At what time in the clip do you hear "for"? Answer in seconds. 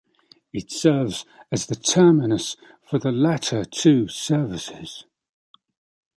2.89-2.97